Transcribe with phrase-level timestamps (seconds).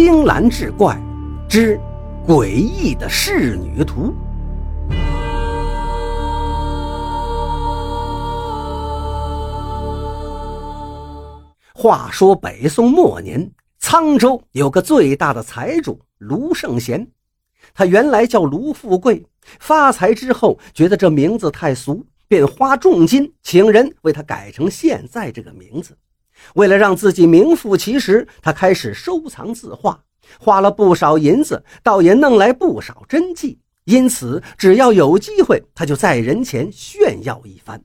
[0.00, 0.96] 青蓝志怪
[1.48, 1.76] 之
[2.24, 4.14] 诡异的仕女图。
[11.74, 13.50] 话说北宋末年，
[13.82, 17.04] 沧州有个最大的财主卢圣贤，
[17.74, 19.26] 他原来叫卢富贵。
[19.58, 25.98] 发财之后，觉得这名字太俗，便花重金请人为他改成现在这个名字。
[26.54, 30.00] 为了让自己名副其实，他开始收藏字画，
[30.38, 33.58] 花了不少银子，倒也弄来不少真迹。
[33.84, 37.82] 因此，只要有机会，他就在人前炫耀一番。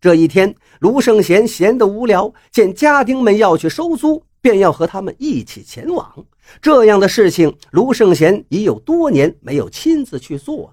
[0.00, 6.26] 这一天，卢圣贤闲得无聊，见家丁们要去收租，便要和他们一起前往。
[6.60, 10.70] 这样的事情，卢圣贤已有多年没有亲自去做了。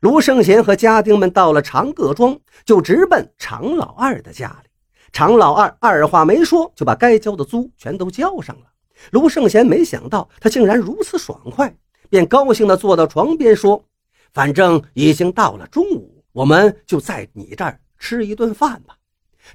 [0.00, 4.65] 卢圣贤和家丁们到了长各庄，就直奔常老二的家里。
[5.12, 8.62] 常老二二话没说，就把该交的租全都交上了。
[9.12, 11.74] 卢圣贤没想到他竟然如此爽快，
[12.08, 13.84] 便高兴地坐到床边说
[14.32, 18.96] ：“反正已经到了中午，我们就在你这儿吃一顿饭吧。”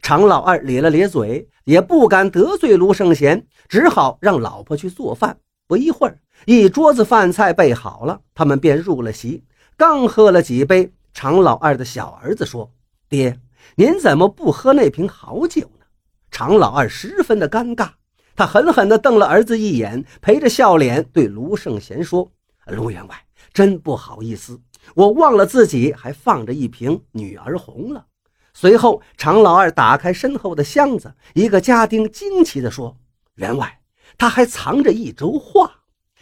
[0.02, 5.38] 常老二咧了咧嘴，也不敢得罪卢圣贤，只好让老婆去做饭。
[5.68, 9.44] 不一会儿，一桌子饭菜备好了，他们便入了席。
[9.76, 12.72] 刚喝了几杯，常老二的小儿子说
[13.10, 13.38] ：“爹，
[13.76, 15.86] 您怎么不喝那瓶好酒呢？”
[16.32, 17.90] 常老二十分的尴尬，
[18.36, 22.32] 他狠狠地瞪了儿子一眼，陪着笑脸对卢圣贤说
[22.68, 24.60] ：“卢员外，真不好意思，
[24.96, 28.06] 我忘了自己还放着一瓶女儿红了。”
[28.54, 32.96] 随后，常老二打开身后的箱子，一个家丁惊奇地说
[33.36, 33.80] ：“员外，
[34.18, 35.72] 他还藏着一轴画。”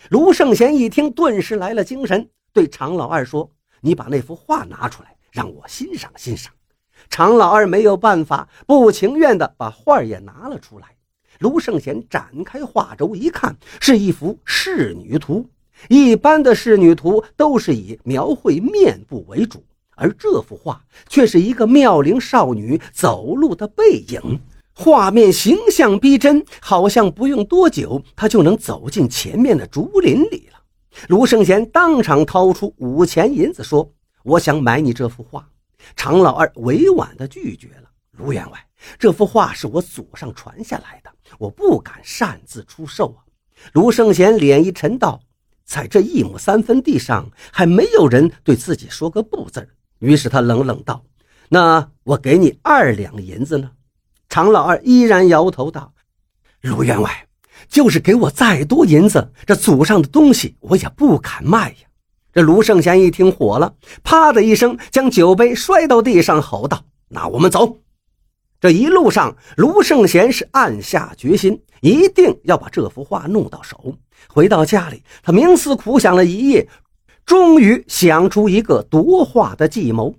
[0.09, 2.29] 卢圣贤一听，顿时来了精神。
[2.53, 3.49] 对常老二说
[3.81, 6.53] ：“你把那幅画拿出来，让我欣赏欣赏。”
[7.09, 10.87] 常老二没有办法，不情愿地把画也拿了出来。
[11.39, 15.47] 卢圣贤展开画轴一看，是一幅仕女图。
[15.87, 19.63] 一般的仕女图都是以描绘面部为主，
[19.95, 24.41] 而这幅画却是一个妙龄少女走路的背影，
[24.73, 30.59] 画面形象逼真，好像不用多久，她就能走进前面的竹林里了。
[31.07, 33.89] 卢圣贤当场掏出五钱银子，说
[34.23, 35.47] ：“我想买你这幅画。”
[35.95, 37.89] 常老二委婉地拒绝了。
[38.11, 38.67] 卢员外，
[38.97, 43.23] 这幅画是我祖上传下来的，我不敢擅自出售啊。
[43.73, 45.21] 卢圣贤脸一沉，道
[45.65, 49.69] ：“在这一亩三分地上，还没有人对自己说个不字。”
[49.99, 51.03] 于是他冷冷道
[51.49, 53.71] ：“那我给你二两银子呢？”
[54.29, 55.93] 常老二依然摇头道
[56.61, 57.25] ：“卢员外。”
[57.67, 61.88] 就是给我再多银子，这祖上的东西我也不敢卖呀！
[62.31, 63.73] 这卢圣贤一听火了，
[64.03, 67.77] 啪的一声将酒杯摔到地上，吼道：“那我们走！”
[68.61, 73.95] 这一路上，卢圣贤是暗下决心，一定要把这幅画弄到手。
[74.27, 76.67] 回到家里，他冥思苦想了一夜，
[77.25, 80.13] 终于想出一个夺画的计谋。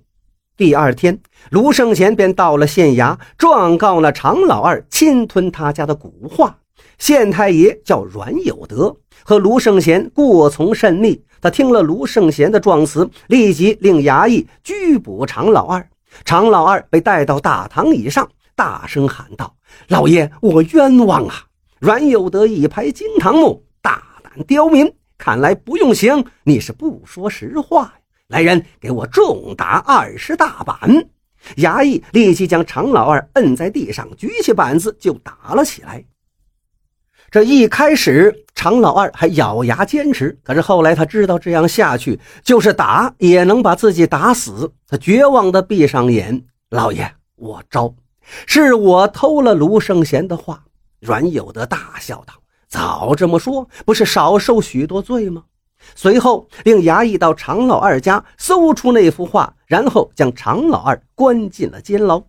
[0.57, 1.17] 第二天，
[1.49, 6.57] 卢圣贤便到了县衙，状告了常老二侵吞他家的古画。
[7.01, 11.19] 县太爷叫阮有德，和卢圣贤过从甚密。
[11.41, 15.89] 他听了卢圣贤的状词，立即令衙役拘捕常老二。
[16.23, 19.51] 常老二被带到大堂以上，大声喊道
[19.89, 21.33] ：“老爷，我冤枉啊！”
[21.81, 27.93] 阮有德一拍惊堂木：“大胆刁民，看来不用刑，你是不说实话呀！
[28.27, 30.77] 来人，给我重打二十大板！”
[31.57, 36.05] 衙役立即将常老二摁在地上，举起板子就打了起来。
[37.31, 46.43] 这一开始，常老二还咬牙坚持，可是后来他知道这样下去就是打也能把自己打死，他绝望地闭上眼。
[46.71, 47.95] 老爷，我招，
[48.45, 50.61] 是我偷了卢圣贤的画。
[50.99, 52.33] 阮有德大笑道
[52.67, 55.45] ：“早这么说，不是少受许多罪吗？”
[55.95, 62.21] 随后令衙役到常老二家搜出那幅画，然后将常老二关进了监牢。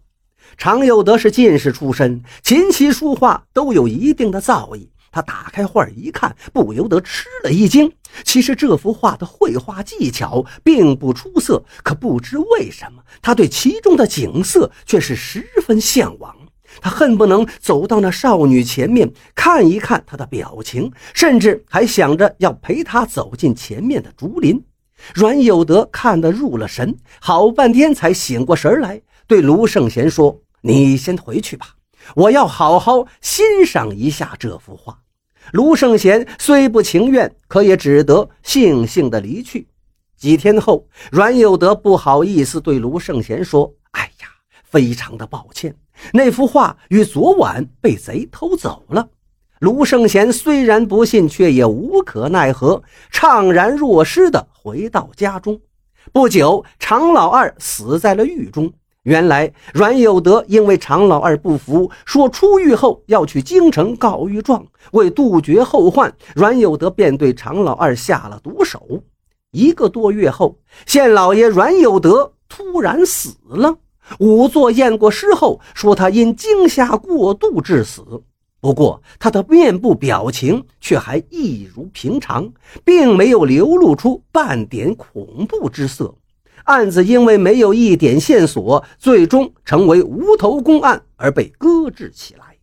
[0.57, 4.89] 常有德是进士出身，琴棋书画都有一定的造诣。
[5.11, 7.93] 他打开画一看，不由得吃了一惊。
[8.25, 16.35] 其实这幅画的绘画技巧并不出色，可不知为什么，他对其中的景色却是十分向往。
[16.81, 24.65] 他恨不能走到那少女前面看一看她的表情，甚至还想着要陪她走进前面的竹林。
[25.15, 31.67] 阮有德看得入了神，好半天才醒过神来，对卢圣贤说：“你先回去吧，
[32.17, 34.99] 我要好好欣赏一下这幅画。”
[35.53, 39.69] 卢圣贤虽不情愿，可也只得悻悻地离去。
[40.17, 44.29] 几天后，阮有德不好意思对卢圣贤说：“哎呀，
[44.63, 45.75] 非常的抱歉，
[46.13, 49.09] 那幅画于昨晚被贼偷走了。”
[49.59, 52.83] 卢圣贤虽然不信，却也无可奈何，
[53.13, 55.61] 怅然若失地回到家中。
[56.13, 58.73] 不久，常老二死在了狱中。
[59.05, 64.65] 原来，阮有德因为常老二不服，说出狱后要去京城告御状。
[64.93, 69.03] 为杜绝后患，阮有德便对常老二下了毒手。
[69.51, 70.57] 一个多月后，
[70.87, 73.77] 县老爷阮有德突然死了。
[74.21, 78.05] 仵作验过尸后，说他因惊吓过度致死。
[78.61, 82.53] 不过，他的面部表情却还一如平常，
[82.85, 86.15] 并没有流露出半点恐怖之色。
[86.65, 92.57] 案子因为没有一点线索，最终成为无头公案而被搁置起来。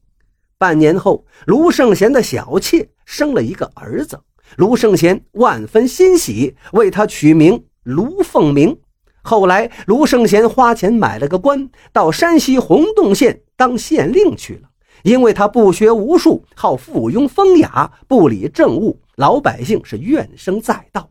[0.58, 4.20] 半年后，卢胜贤的小妾生了一个儿子，
[4.58, 8.78] 卢胜贤万分欣喜，为他取名卢凤鸣。
[9.22, 14.70] 后来，卢胜贤花钱买了个官，到山西洪洞县当县令去了。
[15.04, 21.10] 因为他不学无术，好附庸风雅，不理政务，老百姓是怨声载道。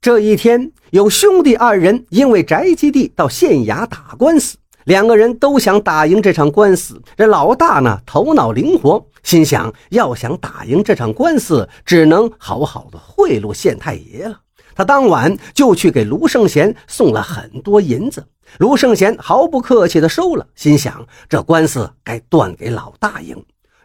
[0.00, 7.02] 这一天，有兄弟二人因为宅基地到县衙打官司，两个人都想打赢这场官司。
[7.16, 14.38] 这老大呢，头脑灵活，心想要想打赢这场官司，只能好好的贿赂县太爷了。
[14.72, 18.24] 他当晚就去给卢胜贤送了很多银子，
[18.58, 23.36] 卢胜贤毫不客气地收了，心想这官司该断给老大赢。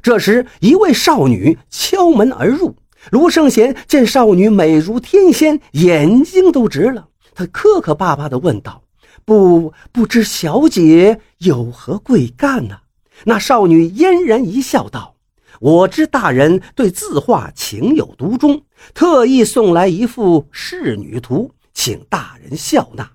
[0.04, 2.75] 这时，一位少女敲门而入。
[3.11, 7.07] 卢胜贤见少女美如天仙，眼睛都直了。
[7.35, 8.83] 他磕磕巴巴地问道
[9.25, 12.77] ：“不，不知小姐有何贵干呢？”
[13.25, 15.15] 那少女嫣然一笑，道
[15.59, 18.61] ：“我知大人对字画情有独钟，
[18.94, 23.09] 特意送来一幅仕女图，请大人笑纳。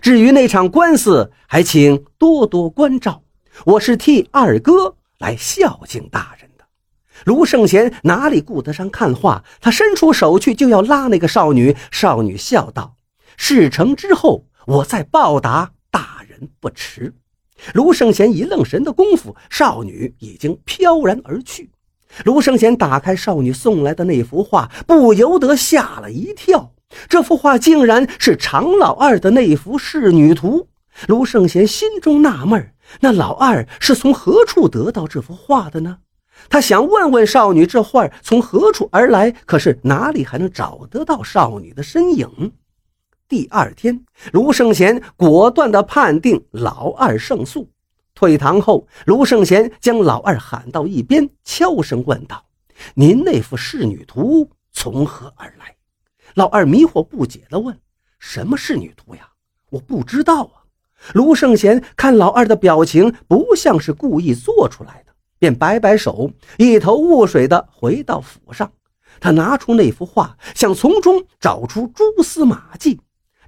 [0.00, 3.22] 至于那场官司，还请多多关照。
[3.64, 6.43] 我是替二哥来孝敬大人。”
[7.24, 9.44] 卢胜贤哪里顾得上看画？
[9.60, 11.76] 他伸出手去就要拉那个少女。
[11.90, 12.96] 少女笑道
[13.36, 17.14] ：“事成之后，我再报答大人不迟。”
[17.72, 21.70] 卢胜贤一愣神的功夫，少女已经飘然而去。
[22.24, 26.72] 卢胜贤打开少女送来的那幅画，不由得吓了一跳。
[27.08, 30.68] 这幅画竟然是常老二的那幅仕女图。
[31.08, 35.98] 卢胜贤心中纳闷：那老二是从何处得到这幅画的呢？
[36.48, 42.52] 他想问问少女这画从何处而来，可是哪里还能找得到少女的身影？
[43.28, 47.68] 第二天，卢胜贤果断地判定老二胜诉。
[48.14, 52.44] 退堂后，卢胜贤将老二喊到一边，悄声问道
[52.94, 55.74] ：“您那幅仕女图从何而来？”
[56.34, 57.76] 老二迷惑不解地问
[58.20, 59.28] ：“什么仕女图呀？
[59.70, 60.62] 我不知道啊。”
[61.12, 65.03] 卢胜贤看老二的表情不像是故意做出来的。
[65.44, 68.72] 便摆摆手，一头雾水地回到府上。
[69.20, 72.98] 他拿出那幅画，想从中找出蛛丝马迹。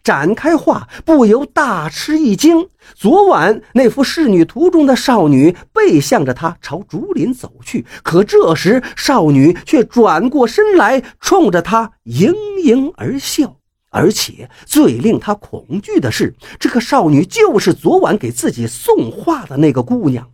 [0.05, 2.69] 展开画，不由大吃一惊。
[2.95, 13.57] 昨晚那幅仕女图中的少女背向着他朝竹林走去，可这时少女却转过身来，冲着他盈盈而笑。
[13.91, 20.29] 而且最令他恐惧的是，这个少女就是昨晚给自己送画的那个姑娘。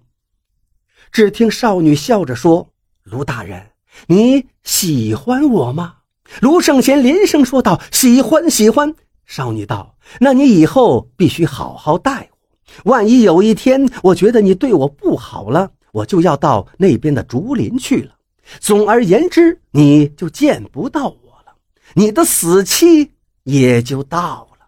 [1.12, 2.66] 只听少女笑着说
[3.04, 3.62] ：“卢大人，
[4.06, 5.96] 你喜欢我吗？”
[6.40, 8.94] 卢胜贤连声说道：“喜欢，喜欢。”
[9.26, 12.90] 少女道：“那你以后必须好好待我。
[12.90, 18.14] 万一有一天我觉得你对我不好了，我就要到那边的竹林去了。
[18.58, 21.52] 总而言之，你就见不到我了，
[21.92, 23.10] 你的死期
[23.44, 24.66] 也就到了。”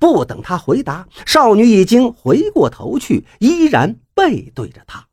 [0.00, 5.06] 不等他回答，少女已经回过头去，依然背对着他。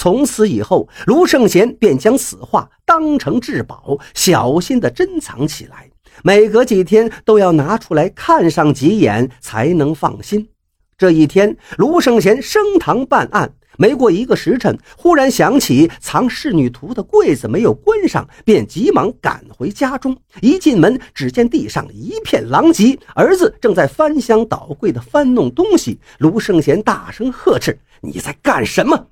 [0.00, 5.90] 从此以后，卢胜贤便将此画当成至宝，小心地珍藏起来。
[6.24, 10.48] 每隔几天都要拿出来看上几眼，才能放心。
[10.96, 20.16] 这一天，卢胜贤升堂办案，没过一个时辰，忽然想起藏仕女图的柜子没有关上，便急忙赶回家中。
[20.40, 26.00] 一进门，只见地上一片狼藉，儿子正在翻箱倒柜地翻弄东西。
[26.16, 29.08] 卢胜贤大声呵斥：“你在干什么？”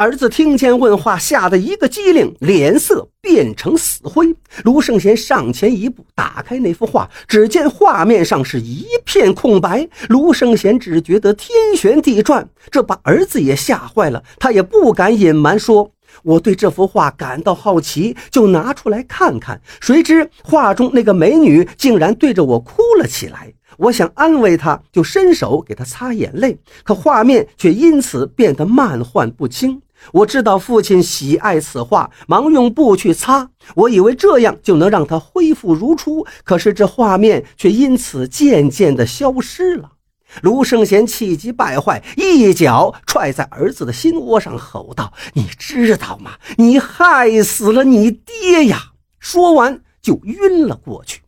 [0.00, 4.32] 儿子听见问话，吓得一个机灵，脸色变成死灰。
[4.62, 9.88] 卢胜贤上前一步，打开那幅画，只见画面上是一片空白。
[10.08, 14.22] 卢胜贤只觉得天旋地转，这把儿子也吓坏了。
[14.38, 15.90] 他也不敢隐瞒，说
[16.22, 19.60] ：“我对这幅画感到好奇，就拿出来看看。
[19.80, 29.80] 谁知画中那个美女竟然对着我哭了起来。”我想安慰她，就伸手给她擦眼泪，可画面却因此变得漫幻不清。
[30.12, 33.50] 我知道父亲喜爱此画，忙用布去擦。
[33.74, 39.92] 我以为这样就能让它恢复如初，可是这画面却因此渐渐地消失了。
[40.42, 46.32] 卢胜贤气急败坏，一脚踹在儿子的心窝上，吼道：“你知道吗？
[46.56, 51.22] 你害死了你爹呀！”说完就晕了过去。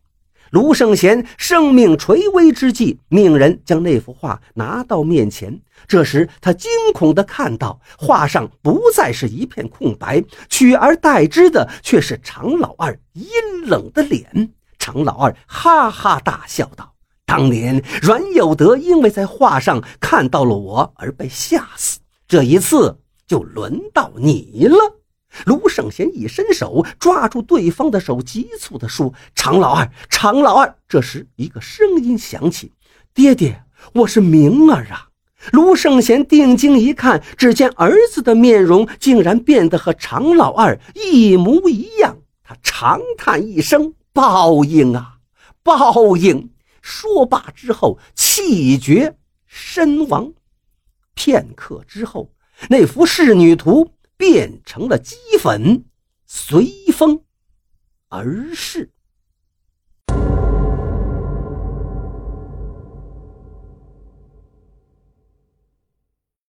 [0.51, 5.61] 卢胜贤生命垂危之际，命人将那幅画拿到面前。
[5.87, 13.25] 这时，他惊恐地看到画上不再是一片空白，取而代之的却是常老二阴
[13.65, 14.51] 冷的脸。
[14.77, 16.93] 常老二哈哈大笑道
[17.25, 24.75] ：“当年阮有德因为在画上看到了我而被吓死，这一次就轮到你了。”
[25.45, 32.71] 卢胜贤一伸手抓住对方的手，急促地说：“常老二，常老二！”这时，一个声音响起
[33.13, 35.07] ：“爹爹，我是明儿啊！”
[35.53, 42.17] 卢胜贤定睛一看，只见儿子的面容竟然变得和常老二一模一样。
[42.43, 45.15] 他长叹一声：“报应啊，
[45.63, 49.15] 报应！”说罢之后，气绝
[49.47, 50.31] 身亡。
[51.15, 52.31] 片刻之后，
[52.69, 53.89] 那幅仕女图。
[54.21, 55.85] 变成了齑粉，
[56.27, 57.25] 随风
[58.07, 58.93] 而逝。